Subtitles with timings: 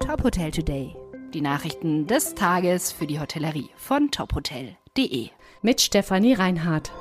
[0.00, 0.94] Top Hotel Today.
[1.34, 5.28] Die Nachrichten des Tages für die Hotellerie von tophotel.de.
[5.62, 6.92] Mit Stefanie Reinhardt.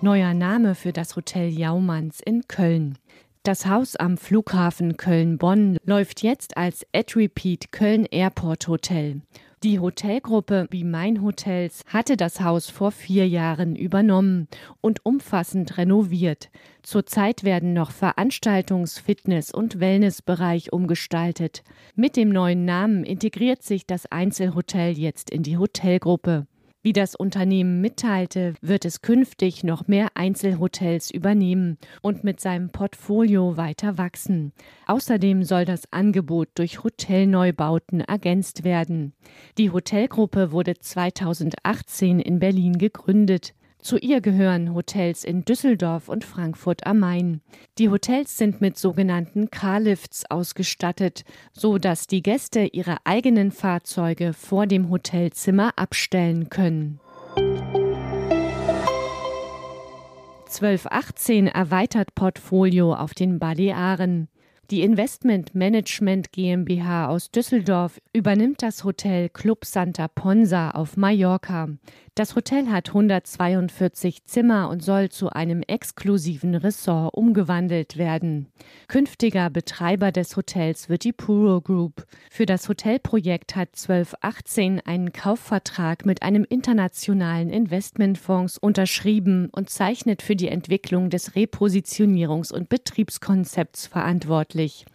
[0.00, 2.98] Neuer Name für das Hotel Jaumanns in Köln.
[3.42, 9.22] Das Haus am Flughafen Köln-Bonn läuft jetzt als Ad Repeat Köln Airport Hotel.
[9.64, 14.46] Die Hotelgruppe wie Mein Hotels hatte das Haus vor vier Jahren übernommen
[14.80, 16.48] und umfassend renoviert.
[16.84, 21.64] Zurzeit werden noch Veranstaltungs-, Fitness- und Wellnessbereich umgestaltet.
[21.96, 26.46] Mit dem neuen Namen integriert sich das Einzelhotel jetzt in die Hotelgruppe.
[26.80, 33.56] Wie das Unternehmen mitteilte, wird es künftig noch mehr Einzelhotels übernehmen und mit seinem Portfolio
[33.56, 34.52] weiter wachsen.
[34.86, 39.12] Außerdem soll das Angebot durch Hotelneubauten ergänzt werden.
[39.58, 43.54] Die Hotelgruppe wurde 2018 in Berlin gegründet.
[43.80, 47.40] Zu ihr gehören Hotels in Düsseldorf und Frankfurt am Main.
[47.78, 54.66] Die Hotels sind mit sogenannten Carlifts ausgestattet, so dass die Gäste ihre eigenen Fahrzeuge vor
[54.66, 57.00] dem Hotelzimmer abstellen können.
[60.48, 64.28] 1218 erweitert Portfolio auf den Balearen.
[64.70, 71.68] Die Investment Management GmbH aus Düsseldorf übernimmt das Hotel Club Santa Ponsa auf Mallorca.
[72.18, 78.48] Das Hotel hat 142 Zimmer und soll zu einem exklusiven Ressort umgewandelt werden.
[78.88, 82.04] Künftiger Betreiber des Hotels wird die Puro Group.
[82.28, 90.34] Für das Hotelprojekt hat 1218 einen Kaufvertrag mit einem internationalen Investmentfonds unterschrieben und zeichnet für
[90.34, 94.86] die Entwicklung des Repositionierungs- und Betriebskonzepts verantwortlich.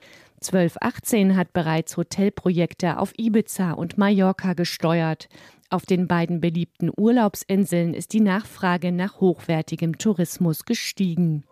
[0.43, 5.29] 1218 hat bereits Hotelprojekte auf Ibiza und Mallorca gesteuert.
[5.73, 11.45] Auf den beiden beliebten Urlaubsinseln ist die Nachfrage nach hochwertigem Tourismus gestiegen.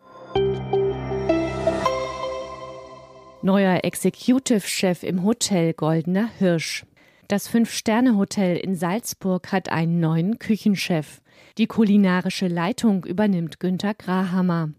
[3.42, 6.86] Neuer Executive-Chef im Hotel Goldener Hirsch.
[7.30, 11.24] Das Fünf-Sterne-Hotel in Salzburg hat einen neuen Küchenchef.
[11.58, 14.70] Die kulinarische Leitung übernimmt Günter Grahammer.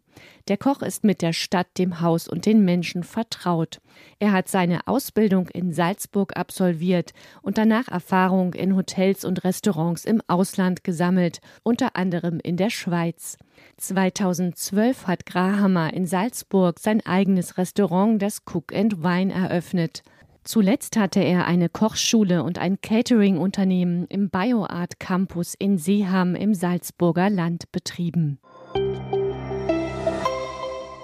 [0.48, 3.80] Der Koch ist mit der Stadt, dem Haus und den Menschen vertraut.
[4.18, 7.12] Er hat seine Ausbildung in Salzburg absolviert
[7.42, 13.36] und danach Erfahrung in Hotels und Restaurants im Ausland gesammelt, unter anderem in der Schweiz.
[13.76, 20.02] 2012 hat Grahammer in Salzburg sein eigenes Restaurant, das Cook and Wine, eröffnet.
[20.44, 27.30] Zuletzt hatte er eine Kochschule und ein Catering-Unternehmen im BioArt Campus in Seeham im Salzburger
[27.30, 28.40] Land betrieben.